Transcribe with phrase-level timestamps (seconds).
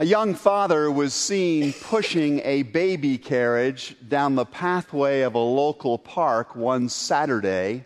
[0.00, 5.98] A young father was seen pushing a baby carriage down the pathway of a local
[5.98, 7.84] park one Saturday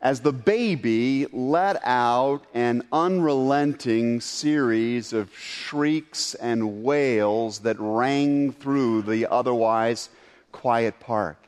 [0.00, 9.02] as the baby let out an unrelenting series of shrieks and wails that rang through
[9.02, 10.08] the otherwise
[10.50, 11.46] quiet park.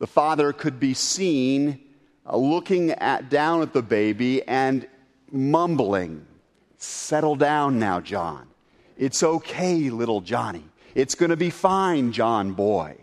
[0.00, 1.80] The father could be seen
[2.26, 4.86] uh, looking at, down at the baby and
[5.32, 6.26] mumbling,
[6.84, 8.46] Settle down now, John.
[8.98, 10.64] It's okay, little Johnny.
[10.94, 12.96] It's going to be fine, John boy.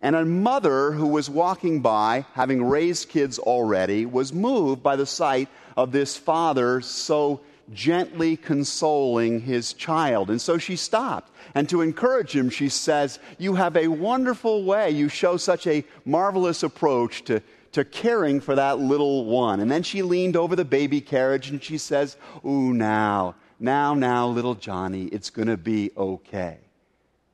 [0.00, 5.06] And a mother who was walking by, having raised kids already, was moved by the
[5.06, 7.40] sight of this father so
[7.72, 10.30] gently consoling his child.
[10.30, 11.32] And so she stopped.
[11.54, 14.90] And to encourage him, she says, You have a wonderful way.
[14.90, 17.42] You show such a marvelous approach to,
[17.72, 19.60] to caring for that little one.
[19.60, 24.28] And then she leaned over the baby carriage and she says, Ooh, now, now, now,
[24.28, 26.58] little Johnny, it's going to be okay.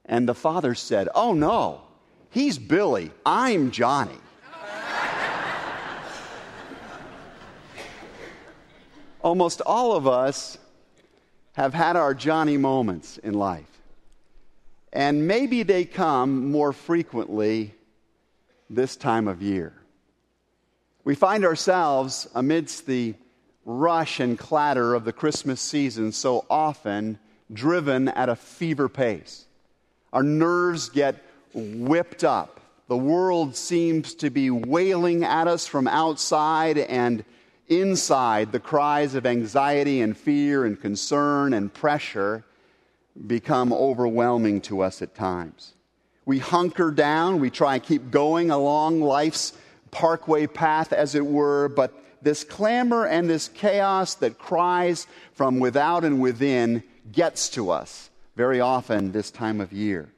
[0.06, 1.82] And the father said, Oh, no.
[2.30, 3.12] He's Billy.
[3.24, 4.18] I'm Johnny.
[9.24, 10.58] Almost all of us
[11.54, 13.80] have had our Johnny moments in life.
[14.92, 17.74] And maybe they come more frequently
[18.68, 19.72] this time of year.
[21.04, 23.14] We find ourselves amidst the
[23.64, 27.18] rush and clatter of the Christmas season so often
[27.50, 29.46] driven at a fever pace.
[30.12, 31.16] Our nerves get
[31.54, 32.60] whipped up.
[32.88, 37.24] The world seems to be wailing at us from outside and
[37.68, 38.52] inside.
[38.52, 42.44] The cries of anxiety and fear and concern and pressure
[43.26, 45.74] become overwhelming to us at times.
[46.26, 49.52] We hunker down, we try and keep going along life's
[49.90, 56.04] parkway path, as it were, but this clamor and this chaos that cries from without
[56.04, 60.08] and within gets to us very often this time of year.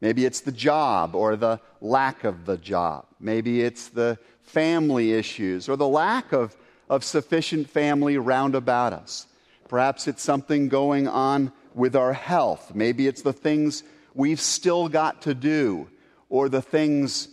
[0.00, 3.06] Maybe it's the job or the lack of the job.
[3.18, 6.56] Maybe it's the family issues or the lack of,
[6.88, 9.26] of sufficient family round about us.
[9.68, 12.72] Perhaps it's something going on with our health.
[12.74, 13.82] Maybe it's the things
[14.14, 15.88] we've still got to do
[16.28, 17.28] or the things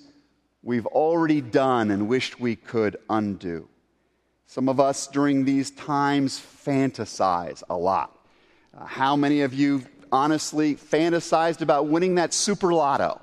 [0.62, 3.68] we've already done and wished we could undo.
[4.47, 8.18] Some of us during these times fantasize a lot.
[8.75, 9.84] Uh, how many of you
[10.14, 13.20] honestly fantasized about winning that super lotto.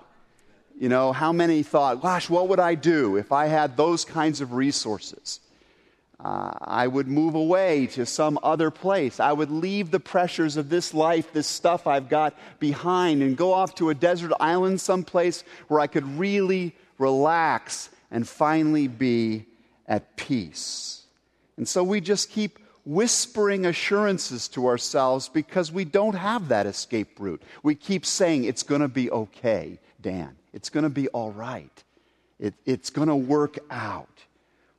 [0.78, 4.41] You know, how many thought, gosh, what would I do if I had those kinds
[4.41, 5.41] of resources?
[6.22, 9.20] Uh, I would move away to some other place.
[9.20, 13.54] I would leave the pressures of this life, this stuff I've got behind, and go
[13.54, 19.47] off to a desert island someplace where I could really relax and finally be
[19.86, 21.04] at peace.
[21.56, 27.19] And so we just keep whispering assurances to ourselves because we don't have that escape
[27.19, 27.42] route.
[27.62, 30.36] We keep saying, It's going to be okay, Dan.
[30.53, 31.84] It's going to be all right.
[32.38, 34.09] It, it's going to work out.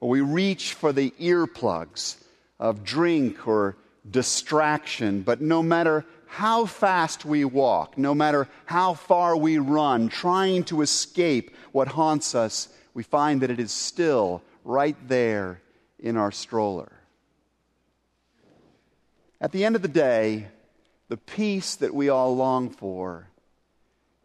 [0.02, 2.18] Or we reach for the earplugs
[2.60, 3.78] of drink or
[4.10, 10.64] distraction, but no matter how fast we walk, no matter how far we run, trying
[10.66, 15.62] to escape what haunts us, we find that it is still right there
[16.00, 16.92] in our stroller.
[19.40, 20.48] At the end of the day,
[21.10, 23.28] the peace that we all long for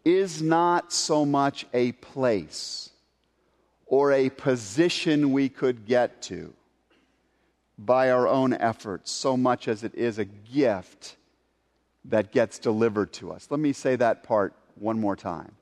[0.04, 2.91] is not so much a place
[3.86, 6.52] or a position we could get to
[7.78, 11.16] by our own efforts so much as it is a gift
[12.04, 13.46] that gets delivered to us.
[13.50, 15.52] Let me say that part one more time.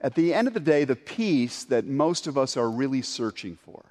[0.00, 3.56] At the end of the day, the peace that most of us are really searching
[3.56, 3.84] for,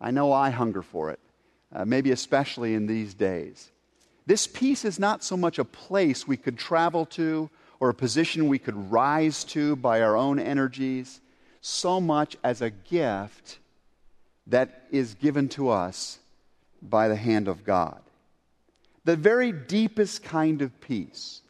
[0.00, 1.18] I know I hunger for it,
[1.72, 3.70] uh, maybe especially in these days
[4.26, 7.48] this peace is not so much a place we could travel to
[7.78, 11.20] or a position we could rise to by our own energies,
[11.66, 13.58] so much as a gift
[14.46, 16.18] that is given to us
[16.80, 18.00] by the hand of God.
[19.04, 21.42] The very deepest kind of peace,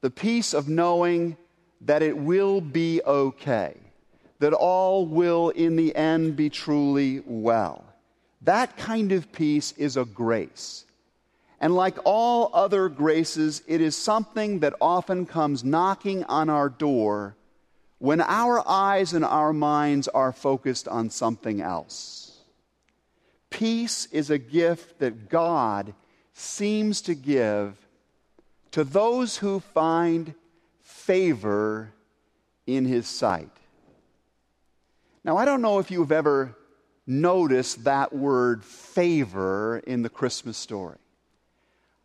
[0.00, 1.36] the peace of knowing
[1.82, 3.76] that it will be okay,
[4.40, 7.84] that all will in the end be truly well.
[8.42, 10.84] That kind of peace is a grace.
[11.60, 17.36] And like all other graces, it is something that often comes knocking on our door
[17.98, 22.40] when our eyes and our minds are focused on something else.
[23.50, 25.94] Peace is a gift that God
[26.32, 27.76] seems to give
[28.70, 30.34] to those who find
[30.80, 31.92] favor
[32.66, 33.50] in His sight.
[35.24, 36.56] Now, I don't know if you've ever
[37.06, 40.98] noticed that word favor in the Christmas story.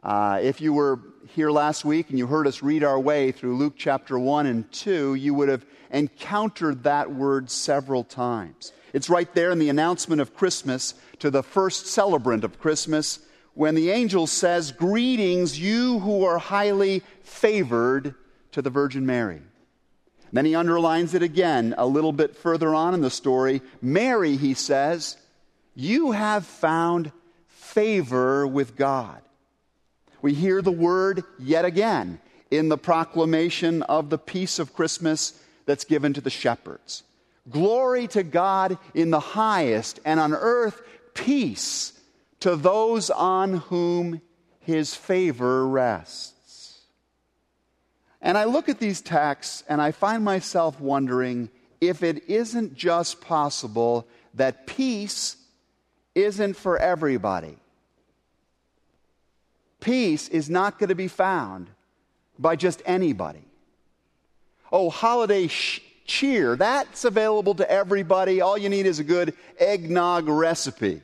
[0.01, 0.99] Uh, if you were
[1.29, 4.69] here last week and you heard us read our way through Luke chapter 1 and
[4.71, 8.73] 2, you would have encountered that word several times.
[8.91, 13.19] It's right there in the announcement of Christmas to the first celebrant of Christmas
[13.53, 18.15] when the angel says, Greetings, you who are highly favored
[18.51, 19.41] to the Virgin Mary.
[20.31, 23.61] Then he underlines it again a little bit further on in the story.
[23.81, 25.17] Mary, he says,
[25.75, 27.11] you have found
[27.47, 29.21] favor with God.
[30.21, 32.19] We hear the word yet again
[32.51, 37.03] in the proclamation of the peace of Christmas that's given to the shepherds.
[37.49, 40.81] Glory to God in the highest, and on earth
[41.13, 41.93] peace
[42.39, 44.21] to those on whom
[44.59, 46.81] his favor rests.
[48.21, 51.49] And I look at these texts and I find myself wondering
[51.81, 55.35] if it isn't just possible that peace
[56.15, 57.57] isn't for everybody.
[59.81, 61.69] Peace is not going to be found
[62.39, 63.43] by just anybody.
[64.73, 68.41] Oh, holiday sh- cheer, that's available to everybody.
[68.41, 71.03] All you need is a good eggnog recipe.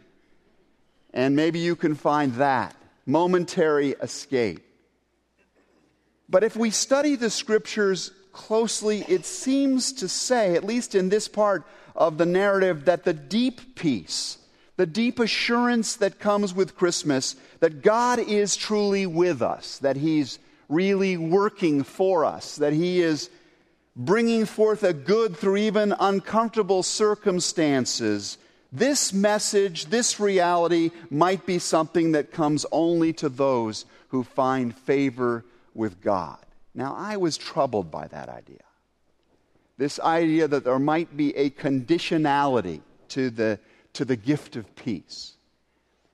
[1.14, 2.76] And maybe you can find that
[3.06, 4.62] momentary escape.
[6.28, 11.28] But if we study the scriptures closely, it seems to say, at least in this
[11.28, 11.64] part
[11.96, 14.40] of the narrative, that the deep peace,
[14.78, 20.40] the deep assurance that comes with Christmas, that God is truly with us, that He's
[20.70, 23.30] really working for us, that He is
[24.00, 28.38] bringing forth a good through even uncomfortable circumstances
[28.72, 35.44] this message, this reality, might be something that comes only to those who find favor
[35.74, 36.38] with God.
[36.76, 38.62] Now, I was troubled by that idea.
[39.78, 43.60] This idea that there might be a conditionality to the,
[43.94, 45.34] to the gift of peace.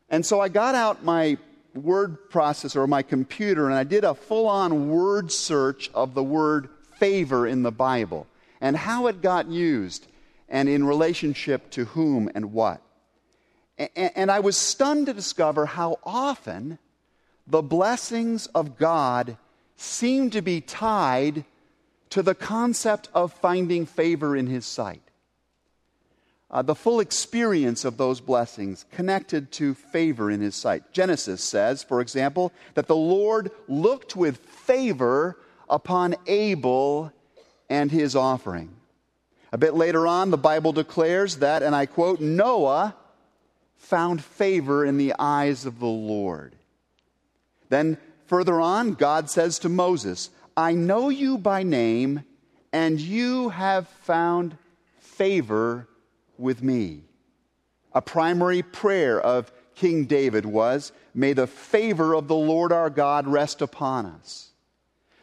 [0.10, 1.38] And so I got out my
[1.74, 6.24] word processor or my computer and I did a full on word search of the
[6.24, 8.28] word favor in the Bible
[8.62, 10.08] and how it got used
[10.50, 12.82] and in relationship to whom and what.
[13.96, 16.80] And I was stunned to discover how often
[17.46, 19.38] the blessings of God
[19.76, 21.44] seem to be tied
[22.12, 25.02] to the concept of finding favor in His sight.
[26.50, 30.94] Uh, the full experience of those blessings connected to favor in His sight.
[30.94, 35.38] Genesis says, for example, that the Lord looked with favor
[35.70, 37.12] upon Abel
[37.70, 38.76] and his offering.
[39.52, 42.96] A bit later on, the Bible declares that, and I quote, Noah
[43.78, 46.56] found favor in the eyes of the Lord.
[47.70, 47.98] Then
[48.28, 52.24] further on, God says to Moses, I know you by name,
[52.74, 54.58] and you have found
[55.00, 55.88] favor
[56.38, 57.04] with me.
[57.94, 63.28] A primary prayer of King David was, May the favor of the Lord our God
[63.28, 64.52] rest upon us.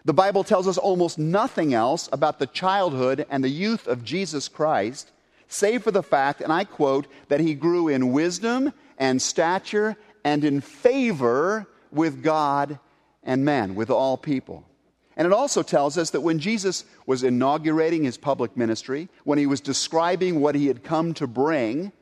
[0.04, 4.48] The Bible tells us almost nothing else about the childhood and the youth of Jesus
[4.48, 5.12] Christ,
[5.46, 10.44] save for the fact, and I quote, that he grew in wisdom and stature and
[10.44, 12.80] in favor with God
[13.22, 14.64] and men, with all people.
[15.16, 19.46] And it also tells us that when Jesus was inaugurating his public ministry, when he
[19.46, 21.92] was describing what he had come to bring,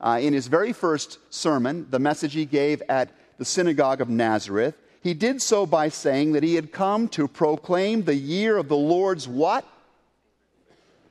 [0.00, 4.80] uh, in his very first sermon, the message he gave at the synagogue of Nazareth,
[5.02, 8.76] he did so by saying that he had come to proclaim the year of the
[8.76, 9.64] Lord's what?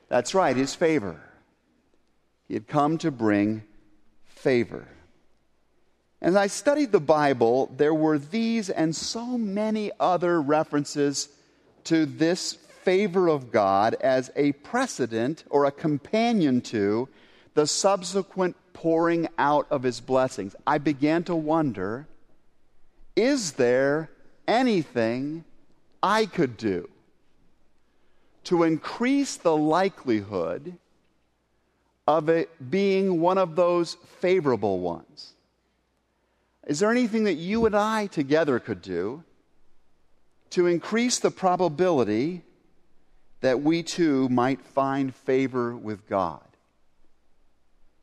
[0.08, 1.20] That's right, his favor.
[2.46, 3.62] He had come to bring
[4.26, 4.88] favor.
[6.22, 11.28] As I studied the Bible, there were these and so many other references
[11.84, 17.08] to this favor of God as a precedent or a companion to
[17.54, 20.54] the subsequent pouring out of his blessings.
[20.66, 22.06] I began to wonder
[23.16, 24.10] is there
[24.46, 25.44] anything
[26.02, 26.88] I could do
[28.44, 30.76] to increase the likelihood
[32.06, 35.34] of it being one of those favorable ones?
[36.66, 39.24] Is there anything that you and I together could do
[40.50, 42.42] to increase the probability
[43.40, 46.42] that we too might find favor with God?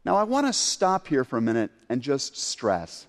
[0.05, 3.06] Now, I want to stop here for a minute and just stress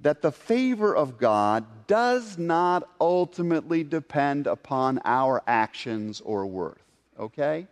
[0.00, 6.82] that the favor of God does not ultimately depend upon our actions or worth.
[7.18, 7.66] Okay?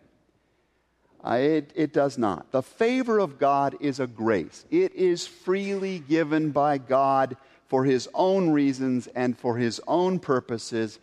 [1.23, 2.51] Uh, it, it does not.
[2.51, 8.07] The favor of God is a grace, it is freely given by God for His
[8.13, 10.99] own reasons and for His own purposes.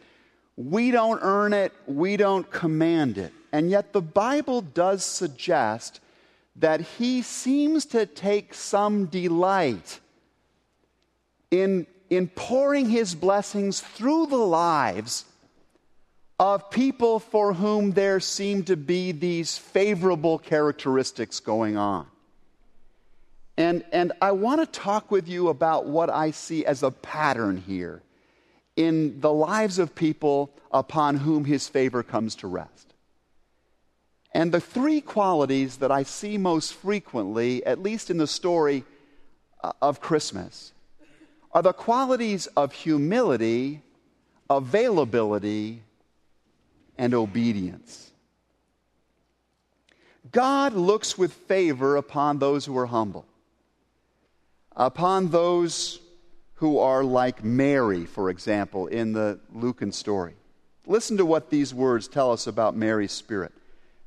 [0.56, 3.32] We don't earn it, we don't command it.
[3.52, 6.00] And yet, the Bible does suggest
[6.56, 10.00] that He seems to take some delight
[11.54, 15.24] in in pouring his blessings through the lives
[16.38, 22.06] of people for whom there seem to be these favorable characteristics going on.
[23.56, 27.56] And, and I want to talk with you about what I see as a pattern
[27.56, 28.02] here
[28.76, 32.92] in the lives of people upon whom his favor comes to rest.
[34.32, 38.84] And the three qualities that I see most frequently, at least in the story
[39.62, 40.73] uh, of Christmas,
[41.54, 43.80] are the qualities of humility,
[44.50, 45.82] availability,
[46.98, 48.10] and obedience.
[50.32, 53.24] God looks with favor upon those who are humble,
[54.74, 56.00] upon those
[56.54, 60.34] who are like Mary, for example, in the Lucan story.
[60.86, 63.52] Listen to what these words tell us about Mary's spirit.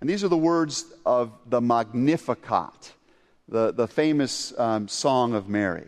[0.01, 2.93] And these are the words of the Magnificat,
[3.47, 5.87] the, the famous um, song of Mary.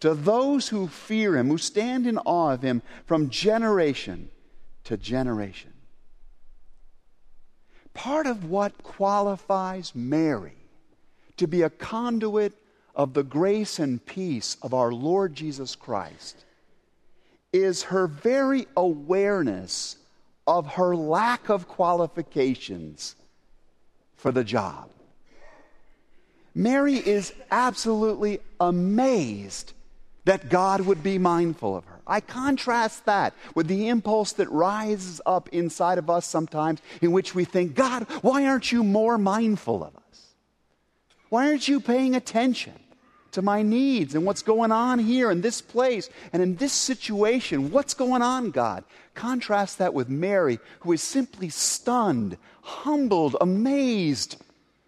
[0.00, 4.30] to those who fear him, who stand in awe of him from generation
[4.84, 5.72] to generation.
[7.92, 10.56] Part of what qualifies Mary
[11.36, 12.54] to be a conduit
[12.94, 16.44] of the grace and peace of our Lord Jesus Christ
[17.52, 19.96] is her very awareness
[20.46, 23.16] of her lack of qualifications
[24.16, 24.90] for the job.
[26.54, 29.72] Mary is absolutely amazed
[30.24, 32.00] that God would be mindful of her.
[32.06, 37.34] I contrast that with the impulse that rises up inside of us sometimes, in which
[37.34, 40.34] we think, God, why aren't you more mindful of us?
[41.28, 42.74] Why aren't you paying attention
[43.32, 47.70] to my needs and what's going on here in this place and in this situation?
[47.70, 48.84] What's going on, God?
[49.14, 54.36] Contrast that with Mary, who is simply stunned, humbled, amazed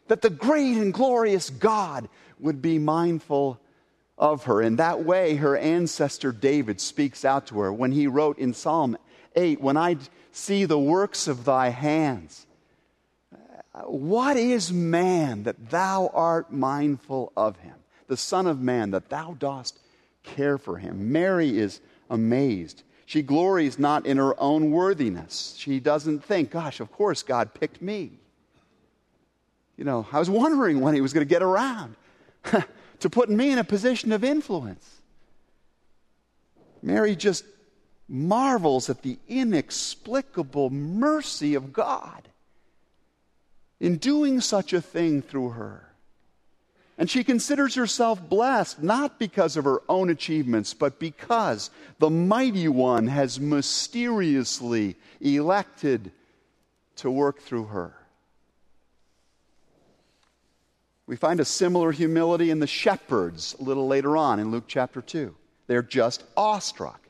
[0.09, 2.09] that the great and glorious God
[2.41, 3.61] would be mindful
[4.19, 4.63] of her.
[4.63, 8.97] In that way, her ancestor David speaks out to her when he wrote in Psalm
[9.35, 9.97] 8 When I
[10.31, 12.47] see the works of thy hands,
[13.85, 17.75] what is man that thou art mindful of him?
[18.07, 19.79] The Son of Man that thou dost
[20.23, 21.11] care for him.
[21.13, 22.83] Mary is amazed.
[23.07, 25.55] She glories not in her own worthiness.
[25.59, 28.13] She doesn't think, gosh, of course God picked me.
[29.77, 31.97] You know, I was wondering when he was going to get around.
[33.03, 35.03] to put me in a position of influence.
[36.83, 37.45] Mary just
[38.09, 42.29] marvels at the inexplicable mercy of God
[43.81, 45.89] in doing such a thing through her.
[46.97, 52.69] And she considers herself blessed not because of her own achievements, but because the Mighty
[52.69, 56.13] One has mysteriously elected
[56.97, 57.95] to work through her.
[61.13, 65.03] We find a similar humility in the shepherds a little later on in Luke chapter
[65.03, 65.35] 2.
[65.67, 67.07] They're just awestruck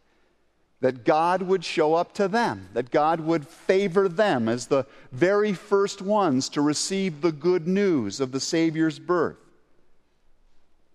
[0.80, 5.52] that God would show up to them, that God would favor them as the very
[5.52, 9.36] first ones to receive the good news of the Savior's birth.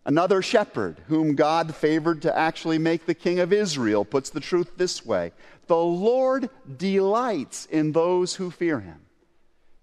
[0.06, 4.72] Another shepherd, whom God favored to actually make the king of Israel, puts the truth
[4.76, 5.32] this way
[5.68, 9.00] The Lord delights in those who fear him,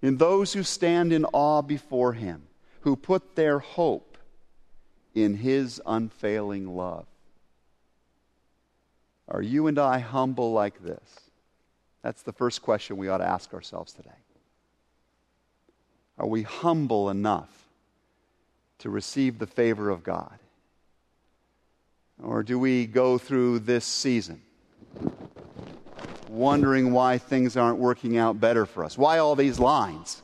[0.03, 2.49] in those who stand in awe before him
[2.85, 4.19] who put their hope
[5.15, 7.07] in his unfailing love.
[9.27, 11.21] Are you and I humble like this?
[12.03, 14.11] That's the first question we ought to ask ourselves today.
[16.19, 17.49] Are we humble enough
[18.81, 20.39] to receive the favor of God?
[22.23, 24.43] Or do we go through this season
[26.29, 28.99] wondering why things aren't working out better for us?
[28.99, 30.21] Why all these lines?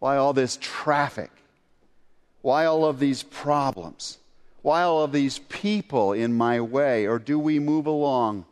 [0.00, 1.30] Why all this traffic?
[2.42, 4.18] Why all of these problems?
[4.62, 7.06] Why all of these people in my way?
[7.06, 8.44] Or do we move along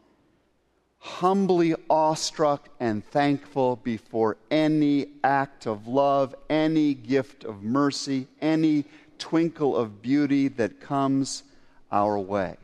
[1.01, 8.85] humbly awestruck and thankful before any act of love, any gift of mercy, any
[9.19, 11.43] twinkle of beauty that comes
[11.91, 12.57] our way?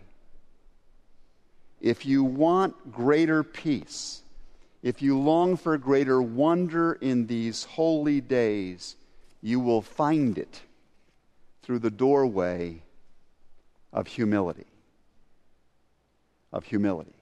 [1.80, 4.22] If you want greater peace,
[4.82, 8.96] if you long for greater wonder in these holy days,
[9.42, 10.60] you will find it
[11.66, 12.80] through the doorway
[13.92, 14.66] of humility.
[16.52, 17.16] Of humility.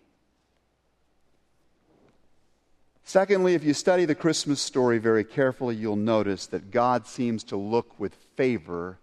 [3.05, 7.57] Secondly, if you study the Christmas story very carefully, you'll notice that God seems to
[7.57, 8.99] look with favor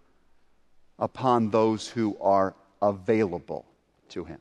[0.96, 3.66] upon those who are available
[4.10, 4.38] to Him,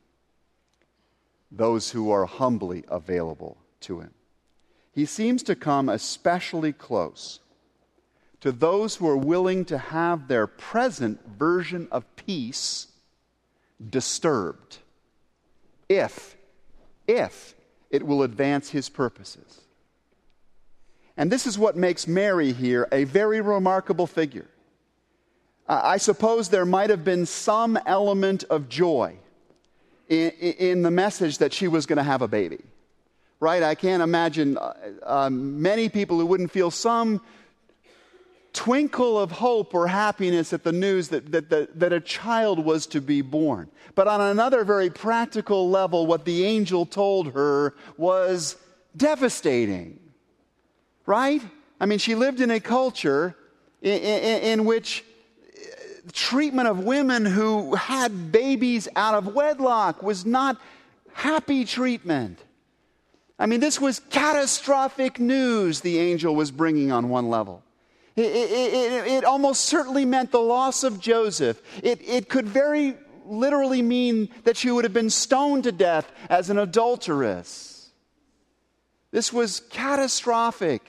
[1.51, 4.11] those who are humbly available to Him.
[4.91, 7.39] He seems to come especially close
[8.41, 12.87] to those who are willing to have their present version of peace
[13.89, 14.79] disturbed
[15.87, 16.35] if,
[17.07, 17.55] if
[17.89, 19.61] it will advance his purposes.
[21.17, 24.47] And this is what makes Mary here a very remarkable figure.
[25.67, 29.15] I suppose there might have been some element of joy
[30.09, 32.59] in, in the message that she was going to have a baby.
[33.39, 33.63] Right?
[33.63, 37.21] I can't imagine uh, uh, many people who wouldn't feel some
[38.53, 42.85] twinkle of hope or happiness at the news that, that, that, that, a child was
[42.87, 43.69] to be born.
[43.95, 48.57] But on another very practical level, what the angel told her was
[48.95, 49.99] devastating.
[51.05, 51.41] Right?
[51.79, 53.35] I mean, she lived in a culture
[53.81, 55.03] in, in, in which
[56.13, 60.59] treatment of women who had babies out of wedlock was not
[61.13, 62.39] happy treatment.
[63.39, 67.63] I mean, this was catastrophic news the angel was bringing on one level.
[68.15, 71.61] It, it, it, it, almost certainly meant the loss of Joseph.
[71.81, 76.49] It, it could very literally mean that she would have been stoned to death as
[76.49, 77.89] an adulteress.
[79.11, 80.81] This was catastrophic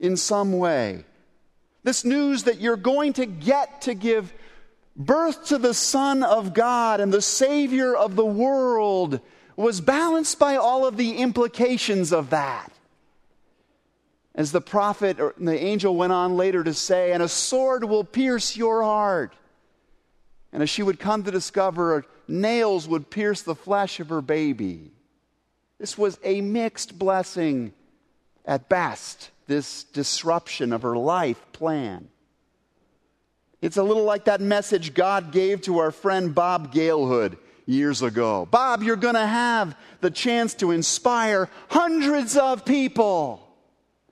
[0.00, 1.04] in some way.
[1.84, 4.32] This news that you're going to get to give
[4.96, 9.20] birth to the Son of God and the Savior of the world
[9.56, 12.72] was balanced by all of the implications of that.
[14.36, 18.04] As the prophet or the angel went on later to say, and a sword will
[18.04, 19.34] pierce your heart.
[20.52, 24.92] And as she would come to discover, nails would pierce the flesh of her baby.
[25.78, 27.72] This was a mixed blessing
[28.44, 32.08] at best, this disruption of her life plan.
[33.62, 38.46] It's a little like that message God gave to our friend Bob Galehood years ago.
[38.50, 43.45] Bob, you're going to have the chance to inspire hundreds of people.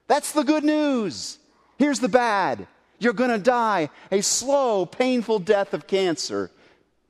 [0.06, 1.38] That's the good news.
[1.78, 2.66] Here's the bad
[2.98, 6.50] you're going to die a slow, painful death of cancer,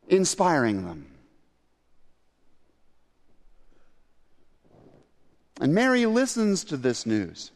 [0.09, 1.07] inspiring them.
[5.61, 7.53] And Mary listens to this news.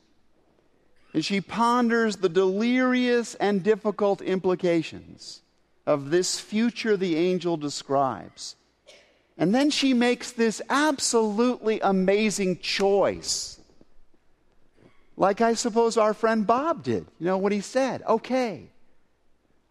[1.15, 5.41] And she ponders the delirious and difficult implications
[5.87, 8.57] of this future the angel describes.
[9.37, 13.58] And then she makes this absolutely amazing choice
[15.19, 17.07] like I suppose our friend Bob did.
[17.19, 18.03] You know what he said?
[18.09, 18.71] Okay,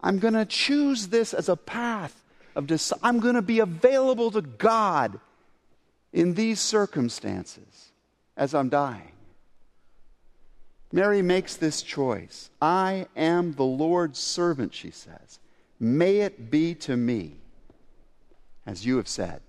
[0.01, 2.23] I'm going to choose this as a path
[2.55, 5.19] of dis- I'm going to be available to God
[6.13, 7.91] in these circumstances
[8.35, 9.13] as I'm dying.
[10.91, 12.49] Mary makes this choice.
[12.61, 15.39] I am the Lord's servant, she says.
[15.79, 17.37] May it be to me
[18.67, 19.41] as you have said.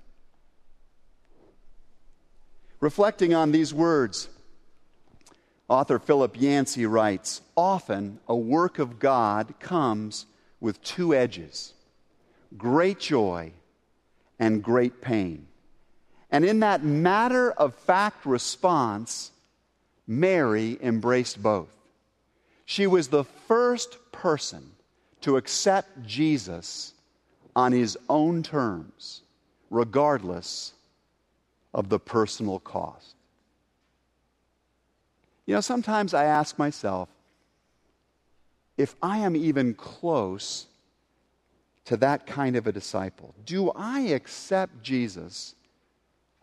[2.80, 4.28] Reflecting on these words,
[5.68, 10.26] Author Philip Yancey writes Often a work of God comes
[10.61, 11.74] with two edges
[12.57, 13.52] great joy
[14.38, 15.46] and great pain.
[16.31, 19.31] And in that matter of fact response,
[20.07, 21.74] Mary embraced both.
[22.64, 24.72] She was the first person
[25.22, 26.94] to accept Jesus
[27.57, 29.22] on his own terms,
[29.70, 30.72] regardless
[31.74, 33.17] of the personal cost.
[35.48, 37.08] You know, sometimes I ask myself
[38.76, 40.66] if I am even close
[41.87, 43.34] to that kind of a disciple.
[43.46, 45.54] Do I accept Jesus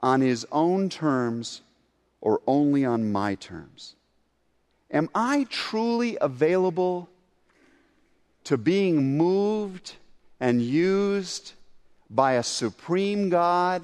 [0.02, 1.62] on his own terms
[2.20, 3.94] or only on my terms?
[4.90, 7.08] Am I truly available
[8.46, 9.98] to being moved
[10.40, 11.54] and used
[12.10, 13.84] by a supreme God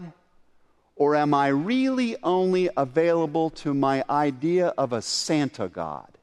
[1.01, 6.15] or am I really only available to my idea of a Santa God?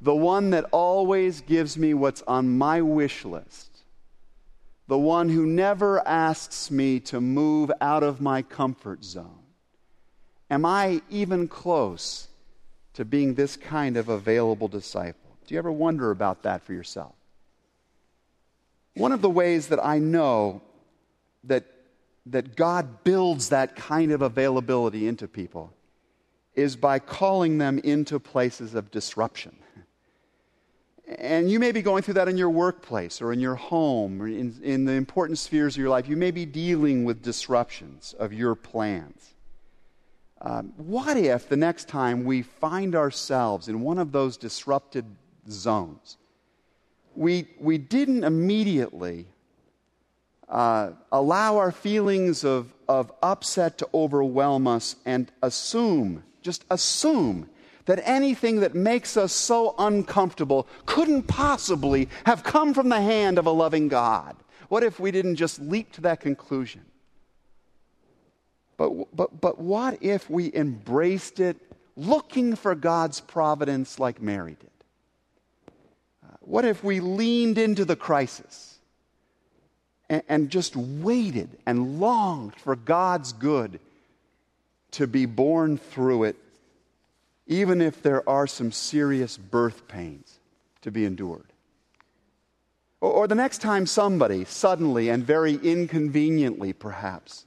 [0.00, 3.82] The one that always gives me what's on my wish list.
[4.86, 9.44] The one who never asks me to move out of my comfort zone.
[10.48, 12.28] Am I even close
[12.94, 15.36] to being this kind of available disciple?
[15.46, 17.12] Do you ever wonder about that for yourself?
[18.94, 20.62] One of the ways that I know
[21.44, 21.66] that
[22.30, 25.72] that God builds that kind of availability into people
[26.54, 29.56] is by calling them into places of disruption.
[31.18, 34.28] And you may be going through that in your workplace or in your home or
[34.28, 36.06] in, in the important spheres of your life.
[36.06, 39.34] You may be dealing with disruptions of your plans.
[40.40, 45.06] Um, what if the next time we find ourselves in one of those disrupted
[45.48, 46.18] zones,
[47.16, 49.26] we, we didn't immediately
[50.48, 57.48] uh, allow our feelings of, of upset to overwhelm us and assume, just assume,
[57.84, 63.46] that anything that makes us so uncomfortable couldn't possibly have come from the hand of
[63.46, 64.36] a loving God?
[64.68, 66.82] What if we didn't just leap to that conclusion?
[68.76, 71.56] But, but, but what if we embraced it
[71.96, 74.70] looking for God's providence like Mary did?
[76.22, 78.67] Uh, what if we leaned into the crisis
[80.08, 83.80] and, and just waited and longed for God's good
[84.92, 86.36] to be born through it,
[87.46, 90.38] even if there are some serious birth pains
[90.82, 91.44] to be endured?
[93.00, 97.44] Or, or the next time somebody suddenly and very inconveniently, perhaps,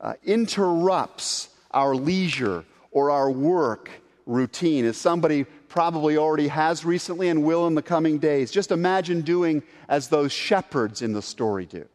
[0.00, 3.90] uh, interrupts our leisure or our work
[4.28, 8.52] routine, as somebody probably already has recently and will in the coming days.
[8.52, 11.86] Just imagine doing as those shepherds in the story do.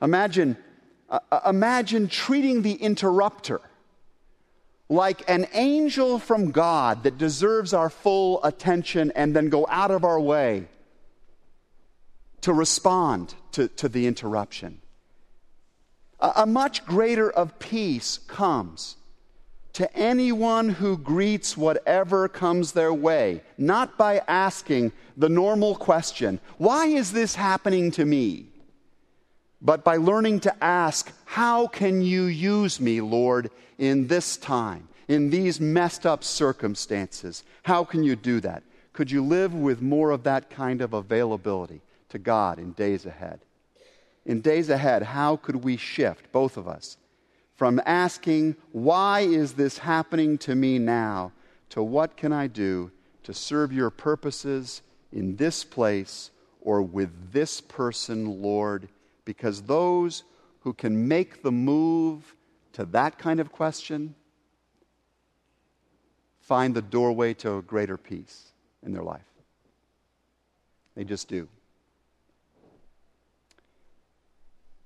[0.00, 0.56] Imagine,
[1.10, 3.60] uh, uh imagine treating the interrupter
[4.88, 10.04] like an angel from God that deserves our full attention and then go out of
[10.04, 10.68] our way
[12.42, 14.82] to respond to, to the interruption
[16.20, 18.96] a much greater of peace comes
[19.74, 26.86] to anyone who greets whatever comes their way, not by asking the normal question, Why
[26.86, 28.46] is this happening to me?
[29.62, 35.30] but by learning to ask, How can you use me, Lord, in this time, in
[35.30, 37.44] these messed up circumstances?
[37.62, 38.62] How can you do that?
[38.92, 43.40] Could you live with more of that kind of availability to God in days ahead?
[44.26, 46.96] in days ahead, how could we shift, both of us,
[47.54, 51.32] from asking, Why is this happening to me now,
[51.70, 52.90] to what can I do
[53.22, 58.88] to serve your purposes in this place or with this person, Lord?
[59.24, 60.24] Because those
[60.60, 62.34] who can make the move
[62.72, 64.14] to that kind of question
[66.40, 69.22] find the doorway to a greater peace in their life.
[70.94, 71.48] They just do.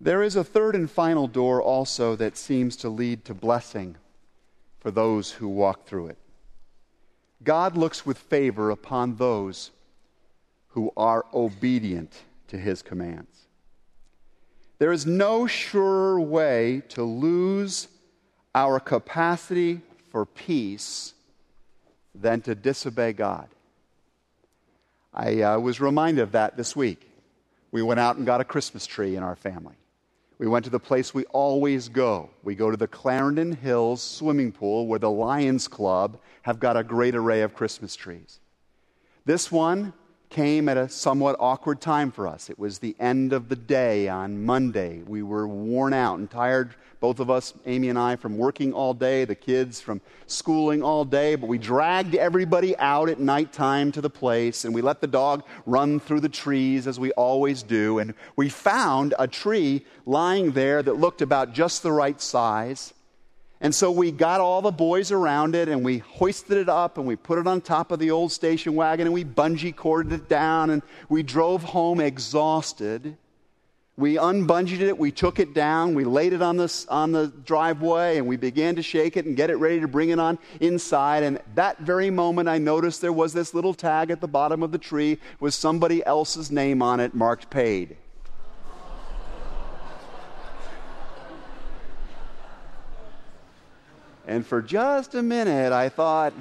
[0.00, 3.96] There is a third and final door also that seems to lead to blessing
[4.78, 6.18] for those who walk through it.
[7.42, 9.70] God looks with favor upon those
[10.68, 12.12] who are obedient
[12.48, 13.46] to his commands.
[14.78, 17.88] There is no surer way to lose
[18.54, 19.80] our capacity
[20.10, 21.14] for peace
[22.14, 23.48] than to disobey God.
[25.12, 27.10] I uh, was reminded of that this week.
[27.72, 29.74] We went out and got a Christmas tree in our family.
[30.38, 32.30] We went to the place we always go.
[32.44, 36.84] We go to the Clarendon Hills swimming pool where the Lions Club have got a
[36.84, 38.38] great array of Christmas trees.
[39.24, 39.92] This one
[40.30, 42.50] came at a somewhat awkward time for us.
[42.50, 45.02] It was the end of the day on Monday.
[45.06, 48.92] We were worn out and tired, both of us, Amy and I, from working all
[48.92, 54.00] day, the kids from schooling all day, but we dragged everybody out at nighttime to
[54.00, 57.98] the place and we let the dog run through the trees as we always do.
[57.98, 62.92] And we found a tree lying there that looked about just the right size.
[63.60, 67.06] And so we got all the boys around it and we hoisted it up and
[67.06, 70.28] we put it on top of the old station wagon and we bungee corded it
[70.28, 73.16] down and we drove home exhausted.
[73.96, 78.28] We unbunged it, we took it down, we laid it on on the driveway and
[78.28, 81.24] we began to shake it and get it ready to bring it on inside.
[81.24, 84.70] And that very moment, I noticed there was this little tag at the bottom of
[84.70, 87.96] the tree with somebody else's name on it marked paid.
[94.28, 96.34] And for just a minute, I thought,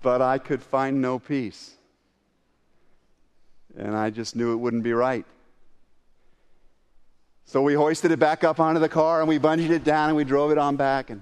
[0.00, 1.72] but I could find no peace.
[3.76, 5.26] And I just knew it wouldn't be right.
[7.46, 10.16] So we hoisted it back up onto the car and we bungeed it down and
[10.16, 11.10] we drove it on back.
[11.10, 11.20] And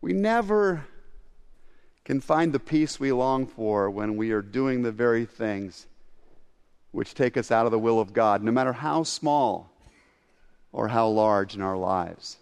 [0.00, 0.86] we never
[2.04, 5.88] can find the peace we long for when we are doing the very things
[6.94, 9.68] which take us out of the will of God, no matter how small
[10.70, 12.36] or how large in our lives.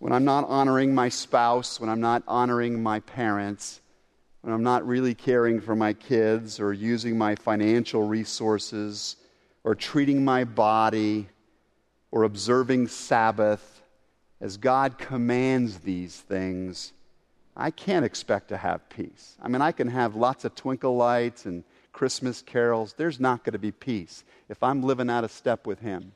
[0.00, 3.80] When I'm not honoring my spouse, when I'm not honoring my parents,
[4.40, 9.16] when I'm not really caring for my kids or using my financial resources
[9.62, 11.28] or treating my body
[12.10, 13.82] or observing Sabbath
[14.40, 16.92] as God commands these things,
[17.56, 19.36] I can't expect to have peace.
[19.40, 23.52] I mean, I can have lots of twinkle lights and Christmas carols, there's not going
[23.52, 26.12] to be peace if I'm living out of step with Him.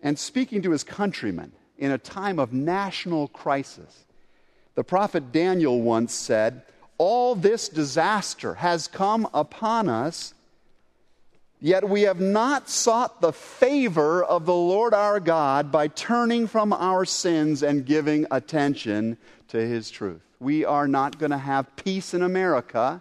[0.00, 4.04] And speaking to his countrymen in a time of national crisis,
[4.74, 6.62] the prophet Daniel once said,
[6.98, 10.34] All this disaster has come upon us
[11.64, 16.72] Yet we have not sought the favor of the Lord our God by turning from
[16.72, 20.22] our sins and giving attention to his truth.
[20.42, 23.00] We are not going to have peace in America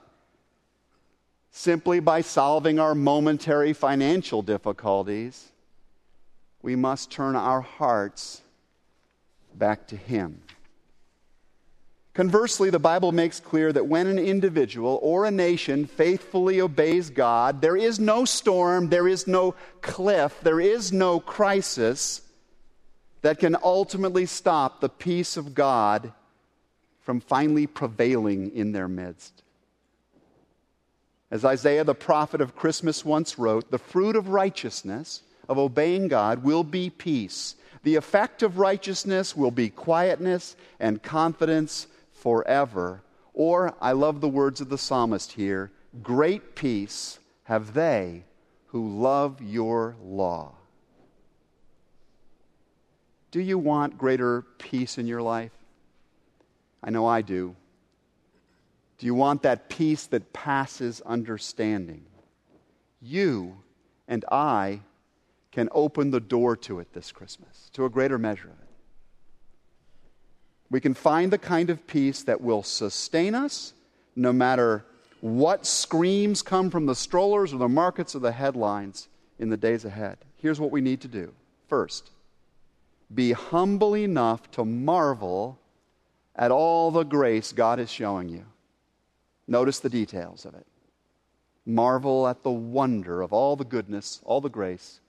[1.49, 5.51] simply by solving our momentary financial difficulties.
[6.62, 8.43] We must turn our hearts
[9.56, 10.43] back to him.
[12.13, 17.60] Conversely, the Bible makes clear that when an individual or a nation faithfully obeys God,
[17.60, 22.21] there is no storm, there is no cliff, there is no crisis
[23.23, 26.13] that can ultimately stop the peace of God
[27.02, 29.44] from finally prevailing in their midst.
[31.30, 36.44] As Isaiah the prophet of Christmas once wrote, the fruit of righteousness, of obeying God,
[36.44, 37.56] will be peace.
[37.84, 43.02] The effect of righteousness will be quietness and confidence forever.
[43.34, 45.72] Or, I love the words of the psalmist here
[46.04, 48.24] great peace have they
[48.68, 50.54] who love your law.
[53.32, 55.52] Do you want greater peace in your life?
[56.84, 57.56] I know I do.
[58.98, 62.06] Do you want that peace that passes understanding?
[63.02, 63.58] You
[64.08, 64.82] and I
[65.52, 68.72] can open the door to it this Christmas, to a greater measure of it
[70.72, 73.74] we can find the kind of peace that will sustain us
[74.15, 74.86] no matter
[75.20, 79.86] what screams come from the strollers or the markets or the headlines in the days
[79.86, 80.17] ahead.
[80.38, 81.34] Here's what we need to do.
[81.67, 82.10] First,
[83.13, 85.60] be humble enough to marvel
[86.41, 88.43] at all the grace God is showing you.
[89.47, 90.65] Notice the details of it.
[91.67, 94.99] Marvel at the wonder of all the goodness, all the grace,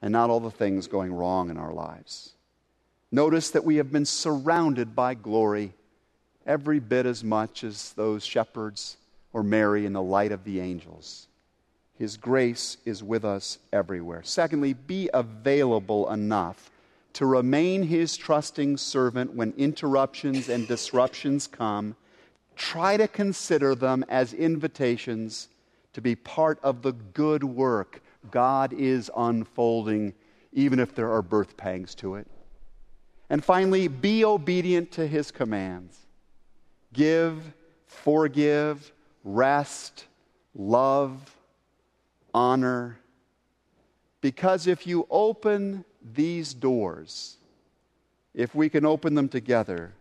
[0.00, 2.32] and not all the things going wrong in our lives.
[3.12, 5.74] Notice that we have been surrounded by glory
[6.46, 8.96] every bit as much as those shepherds
[9.34, 11.26] or Mary in the light of the angels.
[11.98, 14.22] His grace is with us everywhere.
[14.22, 16.70] Secondly, be available enough
[17.14, 21.96] to remain his trusting servant when interruptions and disruptions come.
[22.56, 25.48] Try to consider them as invitations
[25.92, 30.14] to be part of the good work God is unfolding,
[30.52, 32.26] even if there are birth pangs to it.
[33.30, 35.98] And finally, be obedient to his commands.
[36.92, 37.52] Give,
[37.86, 38.92] forgive,
[39.24, 40.06] rest,
[40.54, 41.36] love,
[42.32, 42.98] honor.
[44.20, 47.36] Because if you open these doors,
[48.34, 49.92] if we can open them together,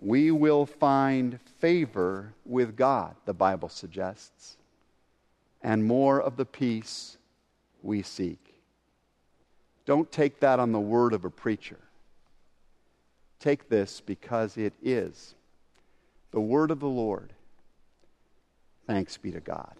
[0.00, 4.56] we will find favor with God, the Bible suggests,
[5.62, 7.16] and more of the peace
[7.82, 8.38] we seek.
[9.84, 11.78] Don't take that on the word of a preacher.
[13.38, 15.34] Take this because it is
[16.30, 17.32] the word of the Lord.
[18.86, 19.74] Thanks be to God.